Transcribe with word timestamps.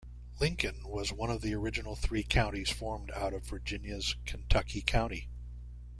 Lincoln 0.39 0.87
was 0.89 1.13
one 1.13 1.29
of 1.29 1.41
the 1.43 1.53
original 1.53 1.95
three 1.95 2.23
counties 2.23 2.71
formed 2.71 3.11
out 3.11 3.35
of 3.35 3.43
Virginia's 3.45 4.15
Kentucky 4.25 4.81
County. 4.81 5.29